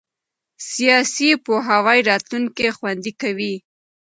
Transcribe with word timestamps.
سیاسي 0.71 1.29
پوهاوی 1.45 1.99
راتلونکی 2.09 2.69
خوندي 2.77 3.13
کوي 3.21 3.55